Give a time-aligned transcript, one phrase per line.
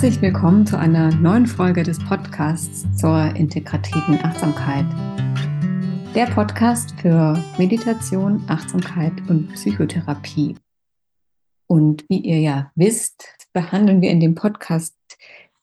[0.00, 4.86] Herzlich willkommen zu einer neuen Folge des Podcasts zur integrativen Achtsamkeit.
[6.14, 10.56] Der Podcast für Meditation, Achtsamkeit und Psychotherapie.
[11.66, 14.96] Und wie ihr ja wisst, behandeln wir in dem Podcast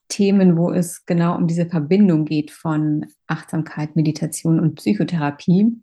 [0.06, 5.82] Themen, wo es genau um diese Verbindung geht von Achtsamkeit, Meditation und Psychotherapie.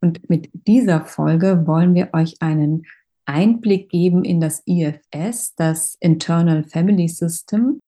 [0.00, 2.86] Und mit dieser Folge wollen wir euch einen
[3.30, 7.80] Einblick geben in das IFS, das Internal Family System.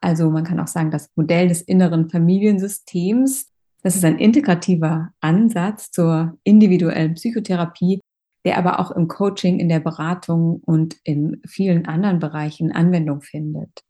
[0.00, 3.48] Also man kann auch sagen, das Modell des inneren Familiensystems.
[3.82, 8.00] Das ist ein integrativer Ansatz zur individuellen Psychotherapie,
[8.44, 13.82] der aber auch im Coaching, in der Beratung und in vielen anderen Bereichen Anwendung findet.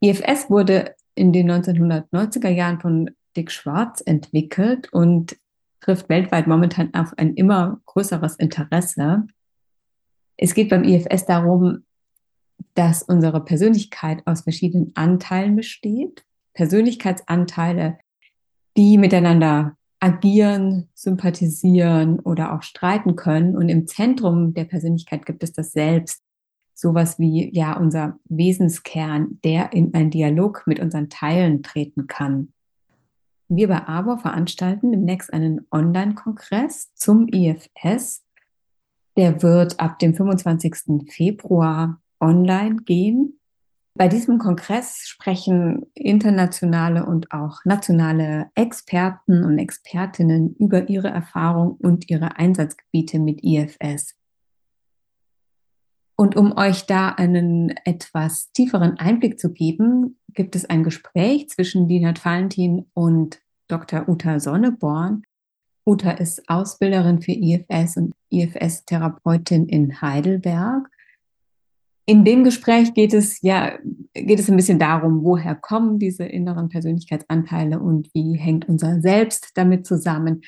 [0.00, 5.36] IFS wurde in den 1990er Jahren von Dick Schwarz entwickelt und
[5.80, 9.26] trifft weltweit momentan auf ein immer größeres Interesse.
[10.38, 11.84] Es geht beim IFS darum,
[12.74, 16.24] dass unsere Persönlichkeit aus verschiedenen Anteilen besteht.
[16.54, 17.98] Persönlichkeitsanteile,
[18.76, 23.56] die miteinander agieren, sympathisieren oder auch streiten können.
[23.56, 26.22] Und im Zentrum der Persönlichkeit gibt es das Selbst,
[26.72, 32.52] sowas wie ja unser Wesenskern, der in einen Dialog mit unseren Teilen treten kann.
[33.48, 38.22] Wir bei ABOR veranstalten demnächst einen Online-Kongress zum IFS,
[39.18, 41.10] der wird ab dem 25.
[41.10, 43.40] Februar online gehen.
[43.94, 52.08] Bei diesem Kongress sprechen internationale und auch nationale Experten und Expertinnen über ihre Erfahrung und
[52.08, 54.14] ihre Einsatzgebiete mit IFS.
[56.16, 61.88] Und um euch da einen etwas tieferen Einblick zu geben, gibt es ein Gespräch zwischen
[61.88, 64.08] Dinat Valentin und Dr.
[64.08, 65.24] Uta Sonneborn,
[65.88, 70.86] Uta ist Ausbilderin für IFS und IFS-Therapeutin in Heidelberg.
[72.04, 73.78] In dem Gespräch geht es ja,
[74.12, 79.52] geht es ein bisschen darum, woher kommen diese inneren Persönlichkeitsanteile und wie hängt unser Selbst
[79.54, 80.42] damit zusammen.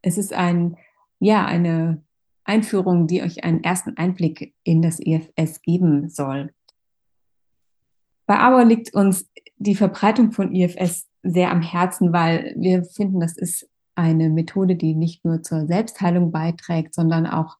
[0.00, 0.76] Es ist ein,
[1.18, 2.04] ja, eine
[2.44, 6.52] Einführung, die euch einen ersten Einblick in das IFS geben soll.
[8.26, 13.36] Bei Auer liegt uns die Verbreitung von IFS sehr am Herzen, weil wir finden, das
[13.36, 17.58] ist eine Methode, die nicht nur zur Selbstheilung beiträgt, sondern auch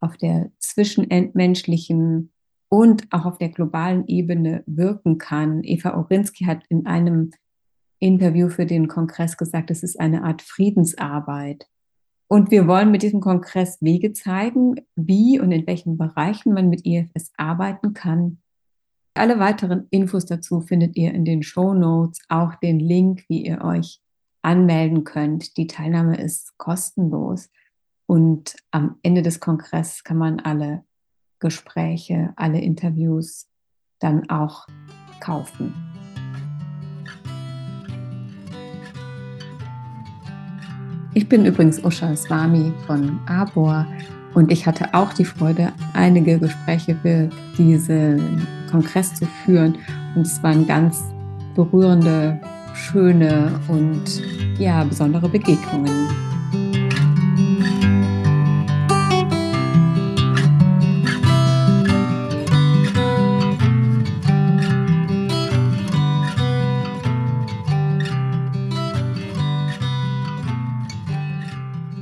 [0.00, 2.32] auf der zwischenmenschlichen
[2.68, 5.62] und auch auf der globalen Ebene wirken kann.
[5.64, 7.32] Eva Orinski hat in einem
[7.98, 11.66] Interview für den Kongress gesagt, es ist eine Art Friedensarbeit.
[12.28, 16.86] Und wir wollen mit diesem Kongress Wege zeigen, wie und in welchen Bereichen man mit
[16.86, 18.38] IFS arbeiten kann.
[19.14, 23.62] Alle weiteren Infos dazu findet ihr in den Show Notes, auch den Link, wie ihr
[23.62, 24.01] euch
[24.42, 25.56] anmelden könnt.
[25.56, 27.50] Die Teilnahme ist kostenlos.
[28.06, 30.84] Und am Ende des Kongresses kann man alle
[31.38, 33.48] Gespräche, alle Interviews
[34.00, 34.66] dann auch
[35.20, 35.74] kaufen.
[41.14, 43.86] Ich bin übrigens Usha Swami von Arbor
[44.34, 47.28] und ich hatte auch die Freude, einige Gespräche für
[47.58, 49.76] diesen Kongress zu führen.
[50.14, 51.02] Und es waren ganz
[51.54, 52.40] berührende
[52.74, 54.22] schöne und
[54.58, 56.08] ja, besondere Begegnungen.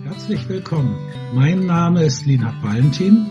[0.04, 0.94] Herzlich willkommen.
[1.34, 3.26] Mein Name ist Lina Valentin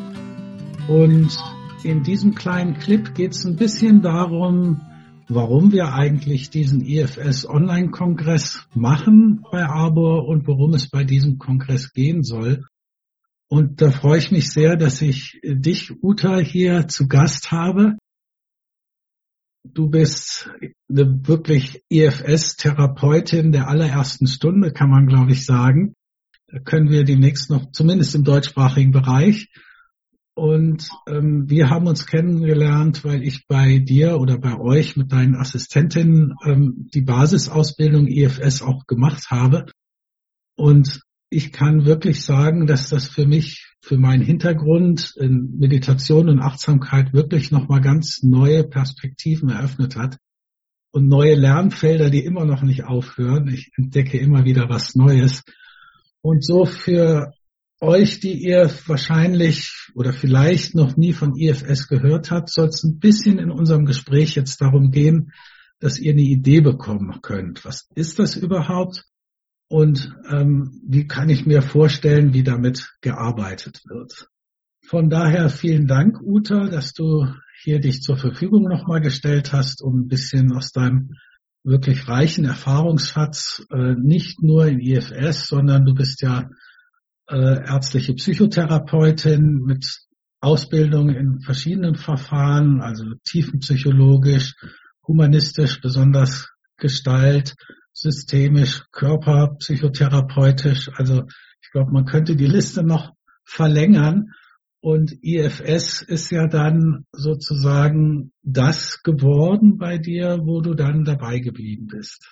[0.87, 1.37] und
[1.83, 4.81] in diesem kleinen Clip geht es ein bisschen darum,
[5.29, 11.93] warum wir eigentlich diesen IFS Online-Kongress machen bei Arbor und worum es bei diesem Kongress
[11.93, 12.65] gehen soll.
[13.47, 17.97] Und da freue ich mich sehr, dass ich dich, Uta, hier zu Gast habe.
[19.63, 20.49] Du bist
[20.89, 25.93] eine wirklich IFS-Therapeutin der allerersten Stunde, kann man, glaube ich, sagen.
[26.47, 29.49] Da können wir demnächst noch, zumindest im deutschsprachigen Bereich,
[30.39, 35.35] und ähm, wir haben uns kennengelernt, weil ich bei dir oder bei euch mit deinen
[35.35, 39.65] Assistentinnen ähm, die Basisausbildung IFS auch gemacht habe.
[40.55, 46.39] Und ich kann wirklich sagen, dass das für mich, für meinen Hintergrund in Meditation und
[46.39, 50.17] Achtsamkeit wirklich nochmal ganz neue Perspektiven eröffnet hat
[50.91, 53.49] und neue Lernfelder, die immer noch nicht aufhören.
[53.49, 55.43] Ich entdecke immer wieder was Neues.
[56.21, 57.33] Und so für
[57.81, 62.99] euch, die ihr wahrscheinlich oder vielleicht noch nie von IFS gehört habt, soll es ein
[62.99, 65.31] bisschen in unserem Gespräch jetzt darum gehen,
[65.79, 67.63] dass ihr eine Idee bekommen könnt.
[67.63, 69.05] Was ist das überhaupt?
[69.69, 74.27] Und ähm, wie kann ich mir vorstellen, wie damit gearbeitet wird?
[74.85, 77.27] Von daher vielen Dank, Uta, dass du
[77.61, 81.11] hier dich zur Verfügung nochmal gestellt hast, um ein bisschen aus deinem
[81.63, 86.49] wirklich reichen Erfahrungsschatz, äh, nicht nur in IFS, sondern du bist ja
[87.29, 89.85] äh, ärztliche Psychotherapeutin mit
[90.41, 94.55] Ausbildung in verschiedenen Verfahren, also tiefenpsychologisch,
[95.05, 97.55] humanistisch, besonders Gestalt,
[97.93, 100.89] systemisch, körperpsychotherapeutisch.
[100.95, 101.23] Also
[101.61, 103.13] ich glaube, man könnte die Liste noch
[103.45, 104.31] verlängern.
[104.81, 111.87] Und IFS ist ja dann sozusagen das geworden bei dir, wo du dann dabei geblieben
[111.87, 112.25] bist.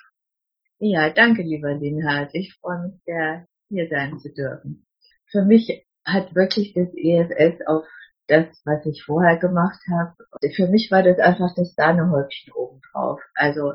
[0.79, 2.29] Ja, danke, lieber Linhard.
[2.33, 4.86] Ich freue mich sehr, hier sein zu dürfen.
[5.31, 7.85] Für mich hat wirklich das IFS auf
[8.27, 10.15] das, was ich vorher gemacht habe.
[10.55, 13.21] Für mich war das einfach das Sahnehäubchen obendrauf.
[13.35, 13.73] Also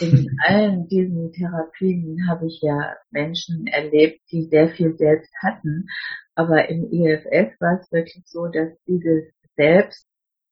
[0.00, 5.86] in allen diesen Therapien habe ich ja Menschen erlebt, die sehr viel selbst hatten.
[6.34, 10.08] Aber im IFS war es wirklich so, dass dieses Selbst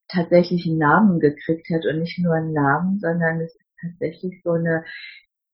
[0.08, 4.52] tatsächlich einen Namen gekriegt hat und nicht nur einen Namen, sondern es ist tatsächlich so
[4.52, 4.84] eine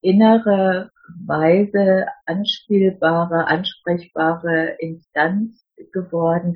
[0.07, 0.91] innere,
[1.27, 6.55] weise, anspielbare, ansprechbare Instanz geworden,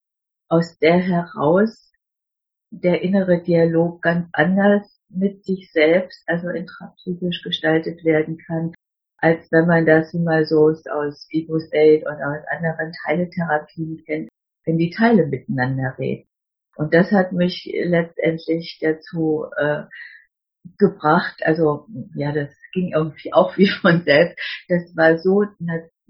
[0.49, 1.93] aus der heraus
[2.70, 8.73] der innere Dialog ganz anders mit sich selbst, also intrapsychisch gestaltet werden kann,
[9.19, 14.29] als wenn man das mal so aus Ego State oder aus anderen Teiletherapien kennt,
[14.64, 16.29] wenn die Teile miteinander reden.
[16.76, 19.82] Und das hat mich letztendlich dazu äh,
[20.78, 24.38] gebracht, also ja, das ging irgendwie auch wie von selbst.
[24.68, 25.44] Das war so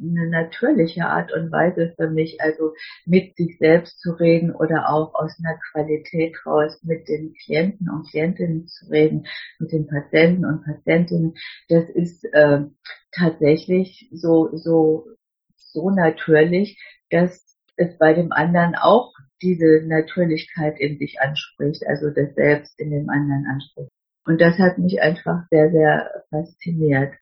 [0.00, 2.72] eine natürliche Art und Weise für mich, also
[3.04, 8.08] mit sich selbst zu reden oder auch aus einer Qualität raus mit den Klienten und
[8.08, 9.26] Klientinnen zu reden,
[9.58, 11.34] mit den Patienten und Patientinnen.
[11.68, 12.60] Das ist äh,
[13.12, 15.06] tatsächlich so, so,
[15.56, 16.80] so natürlich,
[17.10, 19.12] dass es bei dem anderen auch
[19.42, 23.90] diese Natürlichkeit in sich anspricht, also das Selbst in dem anderen anspricht.
[24.24, 27.14] Und das hat mich einfach sehr, sehr fasziniert.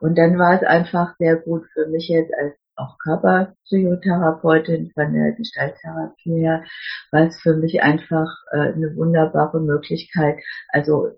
[0.00, 5.32] Und dann war es einfach sehr gut für mich jetzt als auch Körperpsychotherapeutin von der
[5.32, 6.64] Gestalttherapie her,
[7.12, 10.38] war es für mich einfach äh, eine wunderbare Möglichkeit,
[10.68, 11.10] also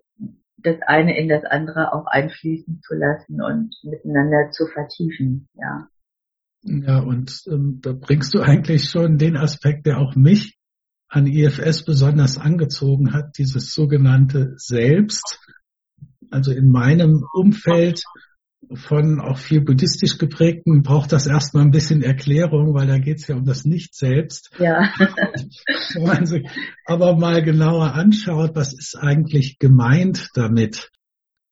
[0.59, 5.89] das eine in das andere auch einfließen zu lassen und miteinander zu vertiefen, ja.
[6.63, 10.56] Ja, und ähm, da bringst du eigentlich schon den Aspekt, der auch mich
[11.17, 15.41] an IFS besonders angezogen hat, dieses sogenannte Selbst.
[16.31, 18.03] Also in meinem Umfeld
[18.75, 23.29] von auch viel buddhistisch geprägten braucht das erstmal ein bisschen Erklärung, weil da geht es
[23.29, 24.51] ja um das Nicht-Selbst.
[24.59, 24.91] Ja.
[25.95, 26.47] Wenn man sich
[26.85, 30.91] aber mal genauer anschaut, was ist eigentlich gemeint damit,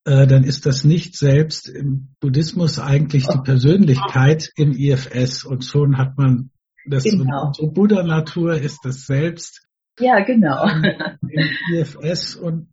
[0.04, 6.18] äh, dann ist das Nicht-Selbst im Buddhismus eigentlich die Persönlichkeit im IFS und schon hat
[6.18, 6.50] man
[6.86, 7.52] das genau.
[7.60, 9.66] Buddha-Natur ist das Selbst.
[9.98, 10.66] Ja, genau.
[10.66, 12.68] Im IFS und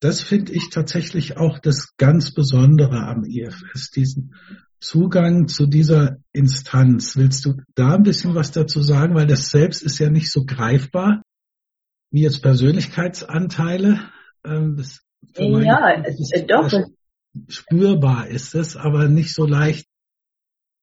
[0.00, 4.34] das finde ich tatsächlich auch das ganz Besondere am IFS, diesen
[4.80, 7.18] Zugang zu dieser Instanz.
[7.18, 9.14] Willst du da ein bisschen was dazu sagen?
[9.14, 11.22] Weil das Selbst ist ja nicht so greifbar
[12.10, 14.00] wie jetzt Persönlichkeitsanteile.
[14.44, 15.00] Ähm, das
[15.36, 16.70] ja, es, ist doch.
[17.48, 19.86] Spürbar ist es, aber nicht so leicht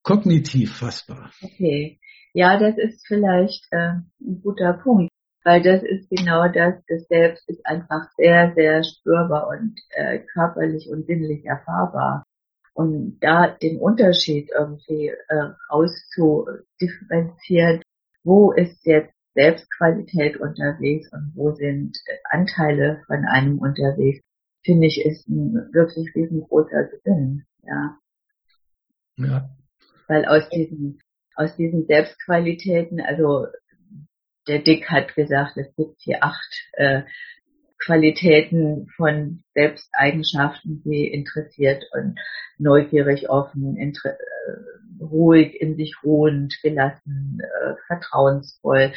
[0.03, 1.31] kognitiv fassbar.
[1.41, 1.99] Okay.
[2.37, 5.09] Ja, das ist vielleicht äh, ein guter Punkt
[5.47, 10.89] weil das ist genau das, das Selbst ist einfach sehr, sehr spürbar und äh, körperlich
[10.89, 12.25] und sinnlich erfahrbar.
[12.73, 17.81] Und da den Unterschied irgendwie äh, auszudifferenzieren,
[18.25, 21.97] wo ist jetzt Selbstqualität unterwegs und wo sind
[22.29, 24.19] Anteile von einem unterwegs,
[24.65, 27.97] finde ich, ist ein wirklich riesengroßer Gewinn, ja.
[29.15, 29.49] Ja.
[30.09, 30.99] Weil aus diesen,
[31.37, 33.45] aus diesen Selbstqualitäten, also
[34.47, 37.03] der Dick hat gesagt, es gibt hier acht äh,
[37.79, 42.19] Qualitäten von Selbsteigenschaften, die interessiert und
[42.57, 48.93] neugierig, offen, äh, ruhig, in sich ruhend, gelassen, äh, vertrauensvoll,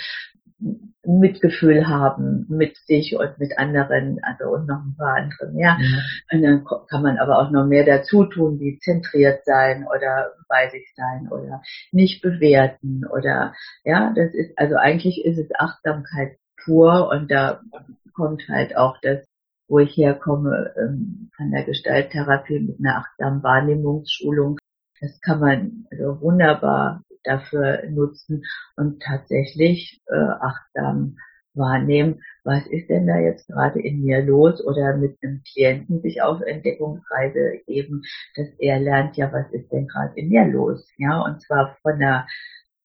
[1.05, 5.79] Mitgefühl haben mit sich und mit anderen, also und noch ein paar andere mehr.
[5.81, 5.99] Ja.
[6.33, 10.69] Und dann kann man aber auch noch mehr dazu tun, wie zentriert sein oder bei
[10.69, 17.09] sich sein oder nicht bewerten oder ja, das ist also eigentlich ist es Achtsamkeit pur
[17.09, 17.63] und da
[18.12, 19.25] kommt halt auch das,
[19.69, 24.59] wo ich herkomme, ähm, von der Gestalttherapie mit einer achtsamen Wahrnehmungsschulung.
[25.00, 28.43] Das kann man also wunderbar dafür nutzen
[28.76, 31.17] und tatsächlich äh, achtsam
[31.55, 34.64] wahrnehmen, was ist denn da jetzt gerade in mir los?
[34.64, 38.02] Oder mit einem Klienten sich auf Entdeckungsreise geben,
[38.37, 41.99] dass er lernt, ja, was ist denn gerade in mir los, ja, und zwar von
[41.99, 42.26] der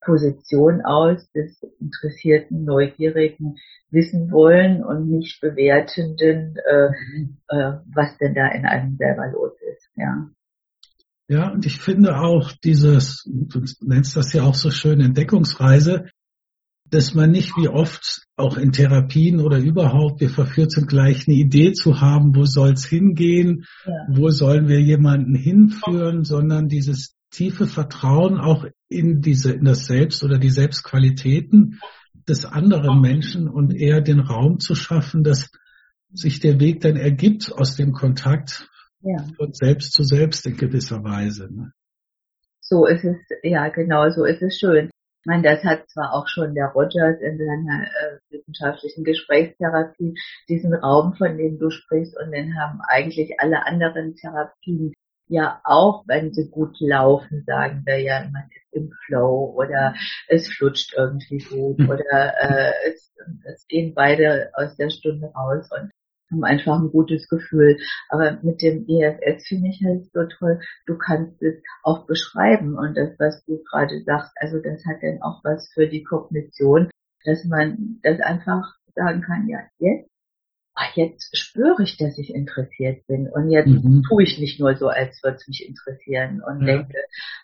[0.00, 3.56] Position aus des interessierten, neugierigen
[3.90, 6.88] Wissen wollen und nicht bewertenden, äh,
[7.48, 9.88] äh, was denn da in einem selber los ist.
[9.96, 10.28] Ja.
[11.28, 16.06] Ja, und ich finde auch dieses, du nennst das ja auch so schön Entdeckungsreise,
[16.88, 21.36] dass man nicht wie oft auch in Therapien oder überhaupt wir verführt sind, gleich eine
[21.36, 23.92] Idee zu haben, wo soll es hingehen, ja.
[24.08, 30.22] wo sollen wir jemanden hinführen, sondern dieses tiefe Vertrauen auch in diese, in das Selbst
[30.22, 31.80] oder die Selbstqualitäten
[32.28, 35.50] des anderen Menschen und eher den Raum zu schaffen, dass
[36.12, 38.68] sich der Weg dann ergibt aus dem Kontakt
[39.00, 39.18] ja.
[39.36, 41.48] von selbst zu selbst in gewisser Weise.
[41.52, 41.72] Ne?
[42.60, 44.86] So ist es, ja genau, so ist es schön.
[44.86, 50.14] Ich meine, das hat zwar auch schon der Rogers in seiner äh, wissenschaftlichen Gesprächstherapie
[50.48, 54.94] diesen Raum, von dem du sprichst, und den haben eigentlich alle anderen Therapien
[55.28, 59.94] ja auch, wenn sie gut laufen, sagen wir ja, man ist im Flow oder
[60.28, 61.88] es flutscht irgendwie gut hm.
[61.88, 63.12] oder äh, es,
[63.44, 65.90] es gehen beide aus der Stunde raus und
[66.30, 67.78] haben einfach ein gutes Gefühl.
[68.08, 72.96] Aber mit dem EFS finde ich halt so toll, du kannst es auch beschreiben und
[72.96, 76.90] das, was du gerade sagst, also das hat dann auch was für die Kognition,
[77.24, 80.10] dass man das einfach sagen kann, ja, jetzt,
[80.76, 84.02] ach, jetzt spüre ich, dass ich interessiert bin und jetzt mhm.
[84.08, 86.76] tue ich nicht nur so, als würde es mich interessieren und ja.
[86.76, 86.98] denke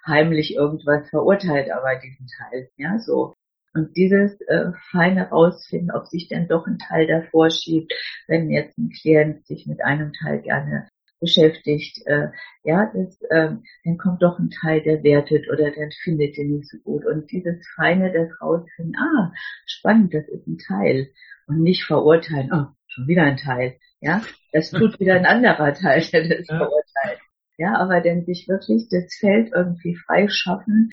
[0.06, 3.34] heimlich irgendwas verurteilt aber diesen Teil, ja, so.
[3.74, 7.94] Und dieses äh, feine rausfinden, ob sich denn doch ein Teil davor schiebt,
[8.28, 10.88] wenn jetzt ein Klient sich mit einem Teil gerne
[11.20, 12.28] beschäftigt, äh,
[12.64, 16.68] ja, das, äh, dann kommt doch ein Teil, der wertet oder dann findet den nicht
[16.68, 17.06] so gut.
[17.06, 19.32] Und dieses Feine, das rausfinden, ah,
[19.64, 21.08] spannend, das ist ein Teil.
[21.46, 23.78] Und nicht verurteilen, oh, schon wieder ein Teil.
[24.00, 24.22] Ja,
[24.52, 26.58] das tut wieder ein anderer Teil, der das ja.
[26.58, 27.20] verurteilt.
[27.58, 30.90] Ja, aber dann sich wirklich das Feld irgendwie freischaffen.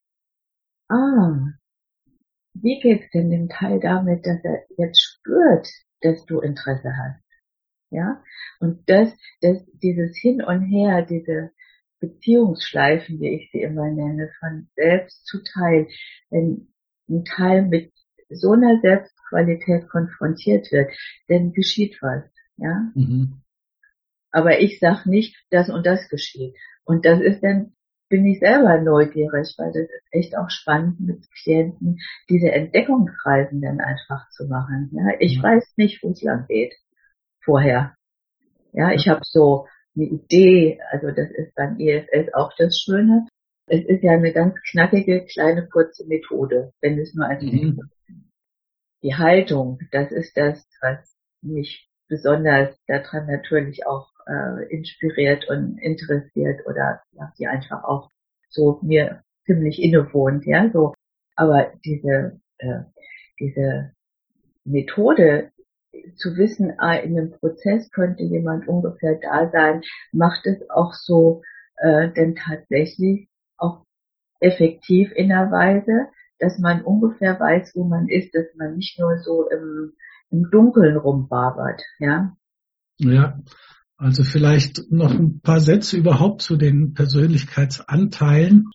[0.89, 1.53] Ah,
[2.53, 5.67] wie geht's denn dem Teil damit, dass er jetzt spürt,
[6.01, 7.23] dass du Interesse hast?
[7.89, 8.21] Ja?
[8.59, 11.51] Und das, das, dieses Hin und Her, diese
[11.99, 15.87] Beziehungsschleifen, wie ich sie immer nenne, von selbst zu Teil,
[16.29, 16.73] wenn
[17.09, 17.91] ein Teil mit
[18.29, 20.91] so einer Selbstqualität konfrontiert wird,
[21.27, 22.23] dann geschieht was,
[22.57, 22.91] ja.
[22.95, 23.41] Mhm.
[24.31, 26.55] Aber ich sag nicht, das und das geschieht.
[26.83, 27.73] Und das ist dann
[28.09, 33.79] bin ich selber neugierig, weil das ist echt auch spannend mit Klienten, diese Entdeckungsreisen dann
[33.79, 34.89] einfach zu machen.
[34.93, 35.43] Ja, ich ja.
[35.43, 36.73] weiß nicht, wo es lang geht
[37.43, 37.95] vorher.
[38.73, 43.27] Ja, ich habe so eine Idee, also das ist beim EFS auch das Schöne.
[43.67, 47.79] Es ist ja eine ganz knackige, kleine, kurze Methode, wenn es nur eine mhm.
[49.01, 56.65] Die Haltung, das ist das, was mich besonders daran natürlich auch äh, inspiriert und interessiert
[56.65, 58.09] oder ja, die einfach auch
[58.49, 60.93] so mir ziemlich innewohnt, ja, so.
[61.35, 62.81] Aber diese, äh,
[63.39, 63.91] diese
[64.65, 65.51] Methode
[66.15, 71.41] zu wissen, ah, in einem Prozess könnte jemand ungefähr da sein, macht es auch so
[71.77, 73.83] äh, denn tatsächlich auch
[74.39, 76.07] effektiv in der Weise,
[76.39, 79.93] dass man ungefähr weiß, wo man ist, dass man nicht nur so im,
[80.31, 82.35] im Dunkeln rumbabert, ja.
[82.97, 83.39] Ja,
[83.97, 88.65] also vielleicht noch ein paar Sätze überhaupt zu den Persönlichkeitsanteilen.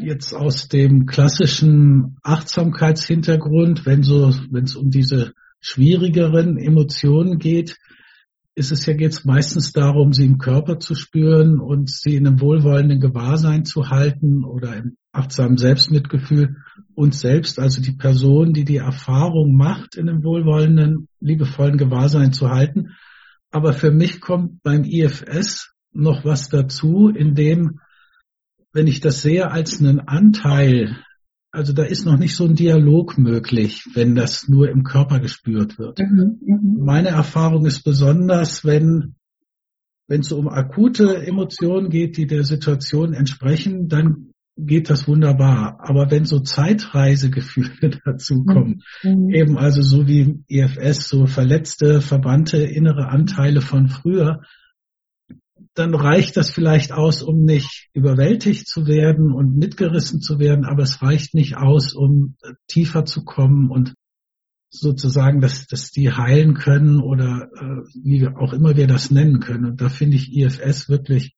[0.00, 7.78] Jetzt aus dem klassischen Achtsamkeitshintergrund, wenn so, wenn es um diese schwierigeren Emotionen geht,
[8.56, 12.40] ist es ja jetzt meistens darum, sie im Körper zu spüren und sie in einem
[12.40, 16.56] wohlwollenden Gewahrsein zu halten oder im achtsamen Selbstmitgefühl
[16.94, 22.48] uns selbst, also die Person, die die Erfahrung macht, in einem wohlwollenden, liebevollen Gewahrsein zu
[22.48, 22.96] halten.
[23.50, 27.80] Aber für mich kommt beim IFS noch was dazu, in dem,
[28.72, 30.96] wenn ich das sehe als einen Anteil,
[31.56, 35.78] also da ist noch nicht so ein Dialog möglich, wenn das nur im Körper gespürt
[35.78, 35.98] wird.
[35.98, 36.84] Mhm, mh.
[36.84, 39.14] Meine Erfahrung ist besonders, wenn
[40.08, 45.78] wenn es um akute Emotionen geht, die der Situation entsprechen, dann geht das wunderbar.
[45.80, 49.30] Aber wenn so Zeitreisegefühle dazukommen, mhm.
[49.30, 54.42] eben also so wie EFS, so verletzte, verbrannte innere Anteile von früher,
[55.76, 60.82] dann reicht das vielleicht aus, um nicht überwältigt zu werden und mitgerissen zu werden, aber
[60.82, 63.94] es reicht nicht aus, um tiefer zu kommen und
[64.70, 69.66] sozusagen, dass, dass die heilen können oder äh, wie auch immer wir das nennen können.
[69.66, 71.36] Und da finde ich IFS wirklich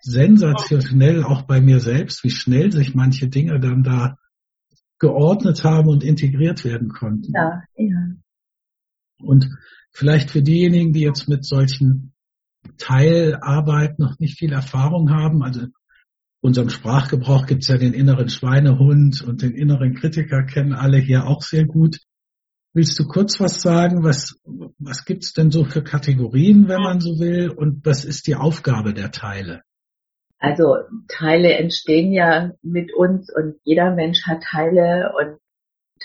[0.00, 4.16] sensationell auch bei mir selbst, wie schnell sich manche Dinge dann da
[4.98, 7.32] geordnet haben und integriert werden konnten.
[7.34, 8.08] Ja, ja.
[9.18, 9.48] Und
[9.92, 12.13] vielleicht für diejenigen, die jetzt mit solchen
[12.78, 15.66] Teilarbeit noch nicht viel Erfahrung haben, also
[16.44, 21.26] unserem Sprachgebrauch gibt es ja den inneren Schweinehund und den inneren Kritiker kennen alle hier
[21.26, 22.00] auch sehr gut.
[22.74, 24.04] Willst du kurz was sagen?
[24.04, 24.38] Was,
[24.78, 27.48] was gibt's denn so für Kategorien, wenn man so will?
[27.48, 29.62] Und was ist die Aufgabe der Teile?
[30.38, 30.76] Also
[31.08, 35.38] Teile entstehen ja mit uns und jeder Mensch hat Teile und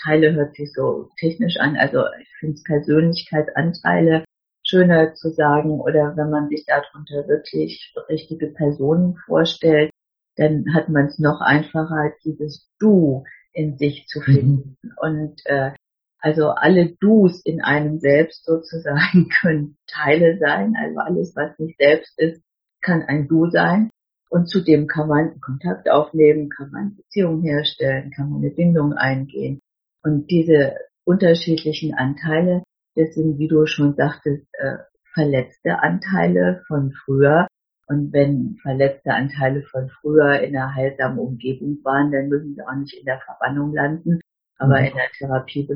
[0.02, 1.76] Teile hört sich so technisch an.
[1.76, 4.24] Also ich finde Persönlichkeitsanteile
[4.70, 9.90] schöner zu sagen oder wenn man sich darunter wirklich richtige Personen vorstellt,
[10.36, 14.24] dann hat man es noch einfacher, dieses Du in sich zu mhm.
[14.24, 14.76] finden.
[14.82, 14.92] Mhm.
[15.00, 15.72] Und äh,
[16.20, 20.74] also alle Dus in einem selbst sozusagen können Teile sein.
[20.78, 22.42] Also alles, was nicht selbst ist,
[22.80, 23.90] kann ein Du sein.
[24.30, 29.58] Und zudem kann man Kontakt aufnehmen, kann man Beziehungen herstellen, kann man eine Bindung eingehen.
[30.04, 32.62] Und diese unterschiedlichen Anteile,
[32.94, 34.78] das sind, wie du schon sagtest, äh,
[35.14, 37.46] verletzte Anteile von früher.
[37.86, 42.76] Und wenn verletzte Anteile von früher in einer heilsamen Umgebung waren, dann müssen sie auch
[42.76, 44.20] nicht in der Verbannung landen.
[44.58, 44.86] Aber mhm.
[44.86, 45.68] in der Therapie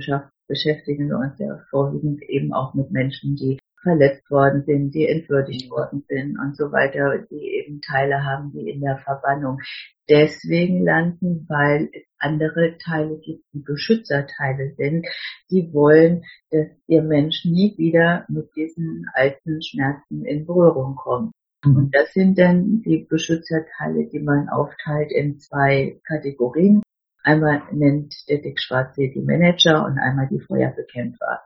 [0.47, 5.71] beschäftigen wir uns ja vorwiegend eben auch mit Menschen, die verletzt worden sind, die entwürdigt
[5.71, 9.59] worden sind und so weiter, die eben Teile haben, die in der Verbannung
[10.08, 15.06] deswegen landen, weil es andere Teile gibt, die Beschützerteile sind.
[15.50, 21.32] Die wollen, dass ihr Mensch nie wieder mit diesen alten Schmerzen in Berührung kommt.
[21.64, 21.76] Mhm.
[21.76, 26.82] Und das sind dann die Beschützerteile, die man aufteilt in zwei Kategorien.
[27.23, 31.40] Einmal nennt der Dick Schwarze die Manager und einmal die Feuerbekämpfer.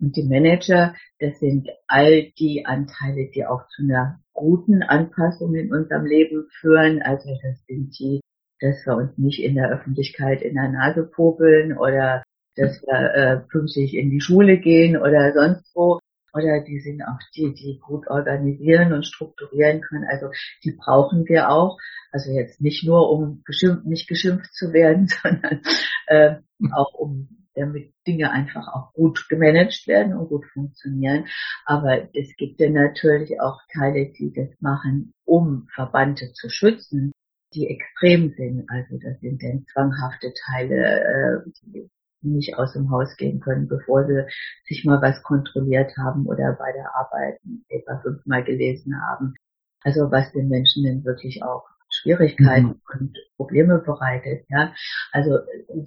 [0.00, 5.72] Und die Manager, das sind all die Anteile, die auch zu einer guten Anpassung in
[5.72, 7.02] unserem Leben führen.
[7.02, 8.20] Also das sind die,
[8.60, 12.22] dass wir uns nicht in der Öffentlichkeit in der Nase popeln oder
[12.56, 15.98] dass wir äh, pünktlich in die Schule gehen oder sonst wo.
[16.34, 20.06] Oder die sind auch die, die gut organisieren und strukturieren können.
[20.10, 20.30] Also
[20.64, 21.78] die brauchen wir auch.
[22.10, 25.60] Also jetzt nicht nur, um geschimpft, nicht geschimpft zu werden, sondern
[26.06, 26.36] äh,
[26.72, 31.26] auch um damit Dinge einfach auch gut gemanagt werden und gut funktionieren.
[31.64, 37.12] Aber es gibt ja natürlich auch Teile, die das machen, um Verbannte zu schützen,
[37.54, 38.64] die extrem sind.
[38.68, 41.88] Also das sind dann zwanghafte Teile, äh, die
[42.22, 44.24] nicht aus dem Haus gehen können, bevor sie
[44.66, 49.34] sich mal was kontrolliert haben oder bei der Arbeit etwa fünfmal gelesen haben.
[49.82, 51.64] Also was den Menschen denn wirklich auch
[52.02, 52.80] Schwierigkeiten mhm.
[52.92, 54.44] und Probleme bereitet.
[54.48, 54.74] Ja,
[55.12, 55.38] also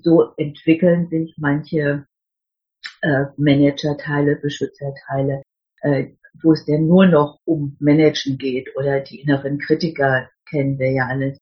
[0.02, 2.06] so entwickeln sich manche
[3.02, 5.44] äh, Managerteile, Beschützerteile,
[5.82, 6.08] äh,
[6.42, 11.08] wo es denn nur noch um Managen geht oder die inneren Kritiker kennen wir ja
[11.08, 11.38] alles.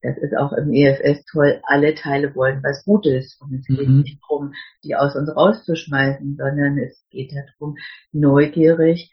[0.00, 1.60] Das ist auch im EFS toll.
[1.64, 3.36] Alle Teile wollen was Gutes.
[3.40, 4.02] Und es geht mhm.
[4.02, 4.52] nicht darum,
[4.84, 7.76] die aus uns rauszuschmeißen, sondern es geht darum,
[8.12, 9.10] neugierig,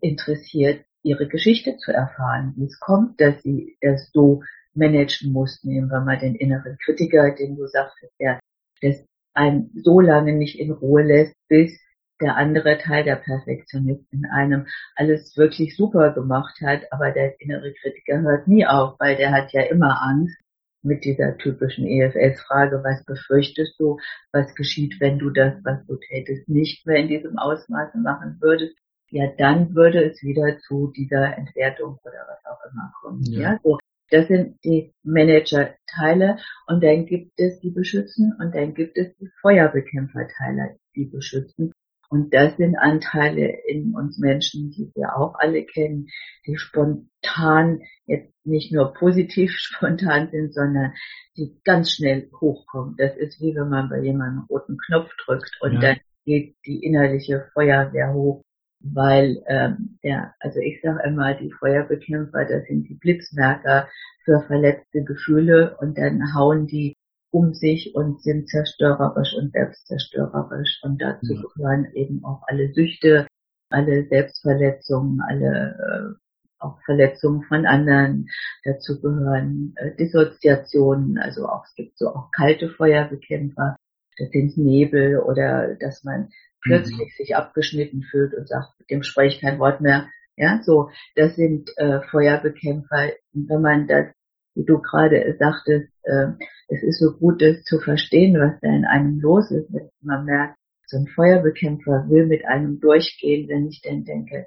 [0.00, 4.42] interessiert ihre Geschichte zu erfahren, wie es kommt, dass sie das so
[4.74, 5.62] managen muss.
[5.64, 8.40] Nehmen wir mal den inneren Kritiker, den du sagtest, der
[8.82, 11.78] das einen so lange nicht in Ruhe lässt, bis
[12.20, 17.72] der andere Teil, der Perfektionist in einem alles wirklich super gemacht hat, aber der innere
[17.74, 20.36] Kritiker hört nie auf, weil der hat ja immer Angst
[20.82, 23.98] mit dieser typischen EFS-Frage, was befürchtest du,
[24.32, 28.76] was geschieht, wenn du das, was du tätest, nicht mehr in diesem Ausmaße machen würdest
[29.10, 33.22] ja, dann würde es wieder zu dieser Entwertung oder was auch immer kommen.
[33.24, 33.78] Ja, ja so.
[34.10, 39.28] Das sind die Manager-Teile und dann gibt es die beschützen und dann gibt es die
[39.42, 41.72] Feuerbekämpfer-Teile, die beschützen.
[42.08, 46.06] Und das sind Anteile in uns Menschen, die wir auch alle kennen,
[46.46, 50.94] die spontan jetzt nicht nur positiv spontan sind, sondern
[51.36, 52.94] die ganz schnell hochkommen.
[52.96, 55.80] Das ist wie wenn man bei jemandem einen roten Knopf drückt und ja.
[55.80, 58.42] dann geht die innerliche Feuerwehr hoch
[58.80, 63.88] weil ähm, ja, also ich sage immer, die Feuerbekämpfer, das sind die Blitzmerker
[64.24, 66.96] für verletzte Gefühle und dann hauen die
[67.30, 70.80] um sich und sind zerstörerisch und selbstzerstörerisch.
[70.82, 71.42] Und dazu ja.
[71.54, 73.26] gehören eben auch alle Süchte,
[73.70, 76.28] alle Selbstverletzungen, alle äh,
[76.60, 78.28] auch Verletzungen von anderen,
[78.64, 83.76] dazu gehören äh, Dissoziationen, also auch es gibt so auch kalte Feuerbekämpfer,
[84.18, 86.30] das sind Nebel oder dass man
[86.62, 87.16] plötzlich mhm.
[87.16, 90.08] sich abgeschnitten fühlt und sagt, mit dem spreche ich kein Wort mehr.
[90.36, 93.10] Ja, so, das sind äh, Feuerbekämpfer.
[93.34, 94.06] Und wenn man das,
[94.54, 96.28] wie du gerade sagtest, äh,
[96.68, 100.24] es ist so gut, das zu verstehen, was da in einem los ist, wenn man
[100.24, 104.46] merkt, so ein Feuerbekämpfer will mit einem durchgehen, wenn ich dann denke,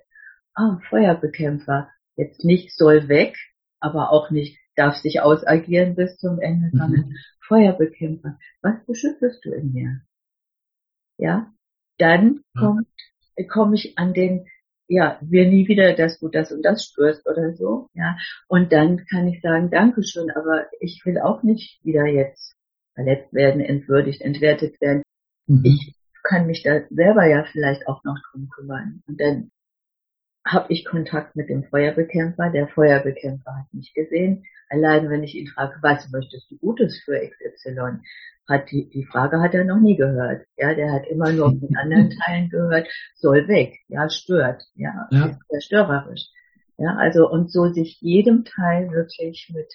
[0.56, 3.36] ah, Feuerbekämpfer, jetzt nicht soll weg,
[3.80, 6.78] aber auch nicht darf sich ausagieren bis zum Ende, mhm.
[6.78, 7.14] sondern
[7.48, 10.02] Feuerbekämpfer, was beschützest du in mir?
[11.18, 11.52] Ja,
[12.02, 12.88] dann kommt,
[13.50, 14.46] komme ich an den
[14.92, 18.18] ja, wir nie wieder, dass du das und das spürst oder so, ja.
[18.50, 22.58] Und dann kann ich sagen, Dankeschön, aber ich will auch nicht wieder jetzt
[22.94, 25.04] verletzt werden, entwürdigt, entwertet werden.
[25.48, 25.64] Mhm.
[25.64, 29.02] Ich kann mich da selber ja vielleicht auch noch drum kümmern.
[29.08, 29.52] Und dann
[30.46, 32.50] habe ich Kontakt mit dem Feuerbekämpfer.
[32.50, 34.46] Der Feuerbekämpfer hat mich gesehen.
[34.70, 38.00] Allein wenn ich ihn frage, was möchtest du Gutes für XY,
[38.48, 40.46] hat die, die Frage hat er noch nie gehört.
[40.58, 45.26] Ja, der hat immer nur von anderen Teilen gehört, soll weg, ja, stört, ja, ja.
[45.28, 46.28] ist sehr störerisch.
[46.78, 49.72] Ja, also und so sich jedem Teil wirklich mit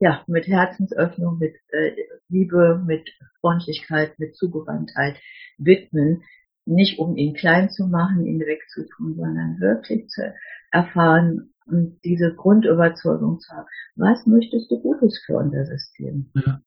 [0.00, 1.92] ja, mit Herzensöffnung, mit äh,
[2.28, 5.16] Liebe, mit Freundlichkeit, mit Zugewandtheit
[5.58, 6.22] widmen,
[6.70, 10.32] nicht um ihn klein zu machen, ihn wegzutun, sondern wirklich zu
[10.70, 13.66] erfahren und diese Grundüberzeugung zu haben.
[13.96, 16.30] Was möchtest du Gutes für unser System?
[16.34, 16.60] Ja.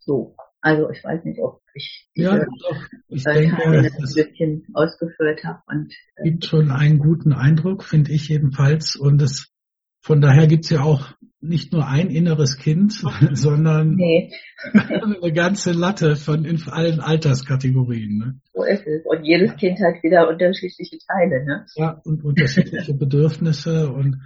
[0.00, 0.34] So.
[0.60, 2.86] Also ich weiß nicht, ob ich ja, doch.
[3.08, 8.12] Ich äh, denke, ein bisschen ausgeführt habe und äh, gibt schon einen guten Eindruck, finde
[8.12, 8.94] ich jedenfalls.
[8.94, 9.52] Und es
[10.00, 12.92] von daher gibt's ja auch nicht nur ein inneres Kind,
[13.32, 14.30] sondern nee.
[14.72, 18.18] eine ganze Latte von in allen Alterskategorien.
[18.18, 18.40] Ne?
[18.54, 19.04] So ist es.
[19.04, 21.44] Und jedes Kind hat wieder unterschiedliche Teile.
[21.44, 21.66] Ne?
[21.74, 23.90] Ja, und unterschiedliche Bedürfnisse.
[23.90, 24.22] Und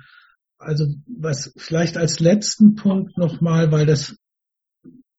[0.58, 4.16] also was vielleicht als letzten Punkt nochmal, weil das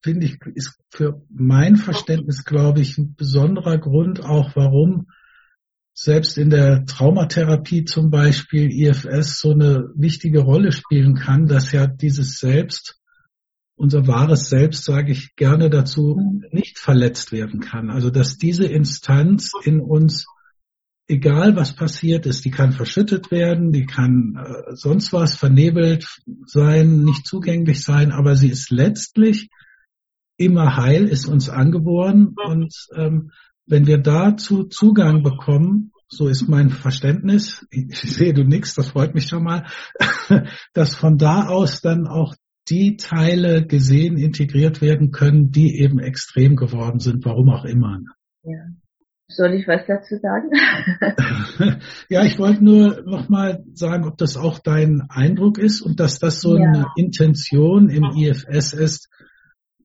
[0.04, 5.08] finde ich, ist für mein Verständnis, glaube ich, ein besonderer Grund auch, warum
[6.00, 11.88] selbst in der Traumatherapie zum Beispiel IFS so eine wichtige Rolle spielen kann, dass ja
[11.88, 13.00] dieses Selbst,
[13.76, 17.90] unser wahres Selbst, sage ich gerne dazu, nicht verletzt werden kann.
[17.90, 20.28] Also dass diese Instanz in uns,
[21.08, 26.08] egal was passiert ist, die kann verschüttet werden, die kann äh, sonst was vernebelt
[26.46, 29.50] sein, nicht zugänglich sein, aber sie ist letztlich
[30.38, 33.32] immer heil, ist uns angeboren und ähm,
[33.68, 39.14] wenn wir dazu Zugang bekommen, so ist mein Verständnis, ich sehe du nix, das freut
[39.14, 39.66] mich schon mal,
[40.74, 42.34] dass von da aus dann auch
[42.70, 48.00] die Teile gesehen, integriert werden können, die eben extrem geworden sind, warum auch immer.
[48.44, 48.66] Ja.
[49.30, 50.50] Soll ich was dazu sagen?
[52.10, 56.40] ja, ich wollte nur nochmal sagen, ob das auch dein Eindruck ist und dass das
[56.40, 56.64] so ja.
[56.64, 59.10] eine Intention im IFS ist,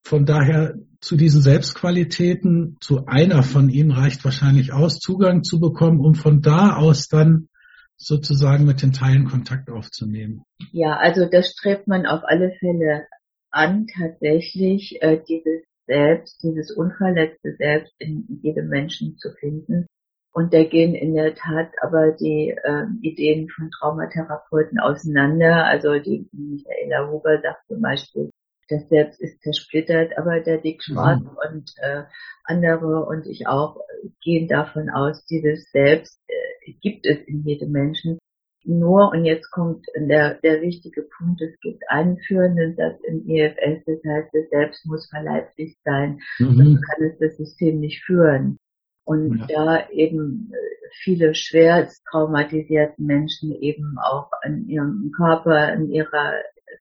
[0.02, 6.00] von daher zu diesen Selbstqualitäten, zu einer von ihnen reicht wahrscheinlich aus, Zugang zu bekommen,
[6.00, 7.48] um von da aus dann
[7.96, 10.44] sozusagen mit den Teilen Kontakt aufzunehmen.
[10.72, 13.06] Ja, also das strebt man auf alle Fälle
[13.50, 19.86] an, tatsächlich äh, dieses Selbst, dieses unverletzte Selbst in jedem Menschen zu finden.
[20.32, 25.66] Und da gehen in der Tat aber die äh, Ideen von Traumatherapeuten auseinander.
[25.66, 28.30] Also die Michaela Huber sagt zum Beispiel,
[28.72, 31.37] das Selbst ist zersplittert, aber der Dick Schwarz mhm.
[31.50, 32.02] und äh,
[32.44, 33.76] andere und ich auch
[34.22, 38.18] gehen davon aus, dieses Selbst äh, gibt es in jedem Menschen.
[38.64, 43.85] Nur, und jetzt kommt der, der wichtige Punkt, es gibt einen führenden Satz im EFS,
[43.85, 46.56] das heißt, das Selbst muss verleiblich sein, mhm.
[46.56, 48.58] sonst kann es das System nicht führen.
[49.04, 49.64] Und ja.
[49.64, 56.34] da eben äh, viele schwer traumatisierten Menschen eben auch an ihrem Körper, an ihrer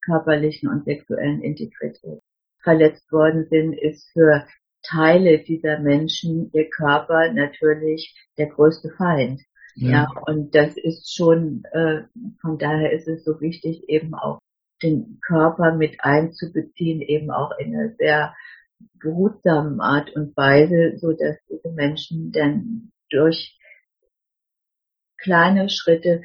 [0.05, 2.21] körperlichen und sexuellen Integrität
[2.63, 4.45] verletzt worden sind, ist für
[4.83, 9.41] Teile dieser Menschen ihr Körper natürlich der größte Feind.
[9.75, 12.01] Ja, ja und das ist schon, äh,
[12.41, 14.39] von daher ist es so wichtig, eben auch
[14.81, 18.33] den Körper mit einzubeziehen, eben auch in einer sehr
[18.99, 23.57] behutsamen Art und Weise, so dass diese Menschen dann durch
[25.17, 26.23] kleine Schritte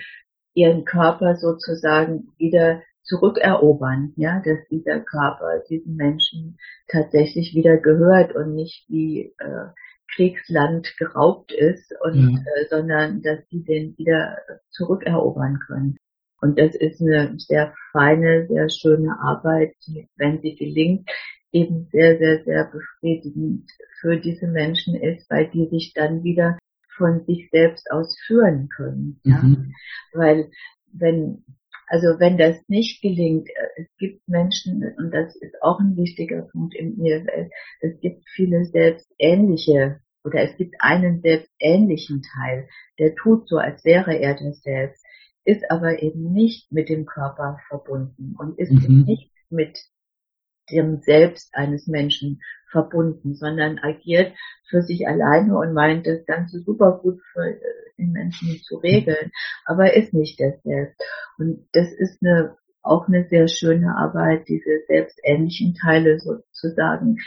[0.55, 8.55] ihren Körper sozusagen wieder zurückerobern, ja, dass dieser Körper diesen Menschen tatsächlich wieder gehört und
[8.55, 9.67] nicht wie äh,
[10.15, 12.39] Kriegsland geraubt ist und mhm.
[12.39, 14.39] äh, sondern dass sie den wieder
[14.71, 15.99] zurückerobern können.
[16.41, 21.09] Und das ist eine sehr feine, sehr schöne Arbeit, die, wenn sie gelingt,
[21.57, 26.59] eben sehr, sehr, sehr befriedigend für diese Menschen ist, weil die sich dann wieder
[26.97, 29.21] von sich selbst aus führen können.
[29.25, 29.43] Ja?
[29.43, 29.75] Mhm.
[30.13, 30.51] Weil
[30.93, 31.45] wenn
[31.89, 36.43] also wenn das nicht gelingt, äh, es gibt Menschen, und das ist auch ein wichtiger
[36.43, 37.49] Punkt im IFL,
[37.81, 44.19] es gibt viele selbstähnliche oder es gibt einen selbstähnlichen Teil, der tut so, als wäre
[44.19, 45.05] er das Selbst,
[45.45, 49.05] ist aber eben nicht mit dem Körper verbunden und ist mhm.
[49.05, 49.79] nicht mit
[50.71, 54.35] dem Selbst eines Menschen verbunden, sondern agiert
[54.69, 57.61] für sich alleine und meint das Ganze super gut für äh,
[57.99, 59.31] den Menschen zu regeln,
[59.65, 61.01] aber ist nicht das Selbst.
[61.39, 67.19] Und das ist eine, auch eine sehr schöne Arbeit, diese selbstähnlichen Teile sozusagen,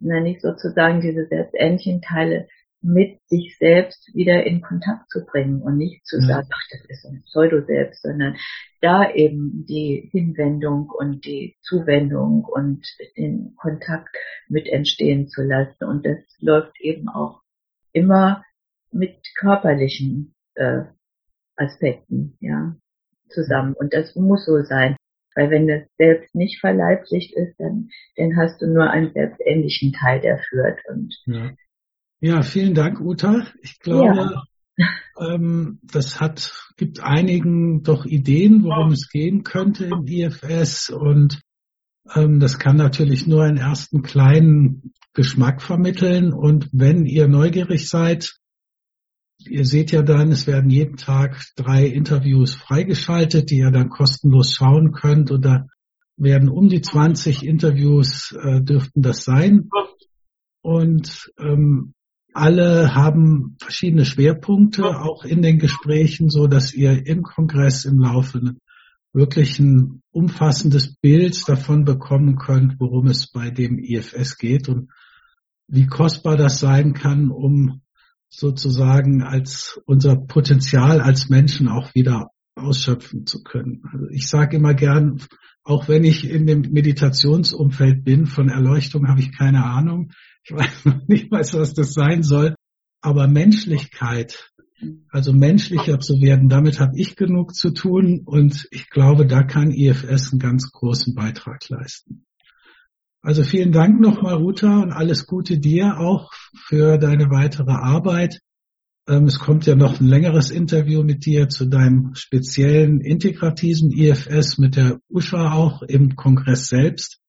[0.00, 2.48] na nicht sozusagen diese selbstähnlichen Teile
[2.80, 6.26] mit sich selbst wieder in Kontakt zu bringen und nicht zu ja.
[6.26, 8.36] sagen, ach, das ist ein Pseudo-Selbst, sondern
[8.80, 12.86] da eben die Hinwendung und die Zuwendung und
[13.16, 14.16] den Kontakt
[14.48, 15.84] mit entstehen zu lassen.
[15.84, 17.42] Und das läuft eben auch
[17.92, 18.44] immer
[18.92, 20.82] mit körperlichen äh,
[21.56, 22.76] Aspekten, ja,
[23.28, 23.74] zusammen.
[23.74, 24.96] Und das muss so sein.
[25.34, 30.20] Weil wenn das Selbst nicht verleiblicht ist, dann, dann hast du nur einen selbstähnlichen Teil,
[30.20, 30.80] der führt.
[30.88, 31.50] Und ja.
[32.20, 33.46] Ja vielen Dank, Uta.
[33.62, 34.34] Ich glaube,
[34.76, 34.86] ja.
[35.20, 41.40] ähm, das hat, gibt einigen doch Ideen, worum es gehen könnte im IFS und
[42.14, 46.32] ähm, das kann natürlich nur einen ersten kleinen Geschmack vermitteln.
[46.32, 48.34] Und wenn ihr neugierig seid,
[49.44, 54.52] ihr seht ja dann, es werden jeden Tag drei Interviews freigeschaltet, die ihr dann kostenlos
[54.52, 55.30] schauen könnt.
[55.30, 55.66] Da
[56.16, 59.68] werden um die 20 Interviews äh, dürften das sein.
[60.62, 61.94] Und ähm,
[62.38, 68.54] alle haben verschiedene Schwerpunkte, auch in den Gesprächen, so dass ihr im Kongress im Laufe
[69.12, 74.90] wirklich ein umfassendes Bild davon bekommen könnt, worum es bei dem IFS geht und
[75.66, 77.82] wie kostbar das sein kann, um
[78.30, 83.82] sozusagen als unser Potenzial als Menschen auch wieder ausschöpfen zu können.
[83.92, 85.22] Also ich sage immer gern,
[85.62, 90.12] auch wenn ich in dem Meditationsumfeld bin, von Erleuchtung habe ich keine Ahnung.
[90.48, 92.54] Ich weiß noch nicht mal, was das sein soll.
[93.00, 94.50] Aber Menschlichkeit,
[95.10, 99.70] also menschlicher zu werden, damit habe ich genug zu tun und ich glaube, da kann
[99.70, 102.24] IFS einen ganz großen Beitrag leisten.
[103.20, 108.40] Also vielen Dank nochmal, Ruta, und alles Gute dir auch für deine weitere Arbeit.
[109.06, 114.58] Ähm, es kommt ja noch ein längeres Interview mit dir zu deinem speziellen integrativen IFS
[114.58, 117.20] mit der Usha auch im Kongress selbst.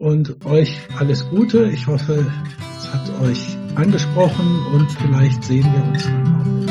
[0.00, 1.70] Und euch alles Gute.
[1.70, 2.24] Ich hoffe,
[2.78, 6.69] es hat euch angesprochen und vielleicht sehen wir uns dann auch.